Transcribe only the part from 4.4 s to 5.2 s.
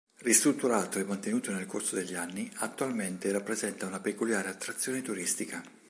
attrazione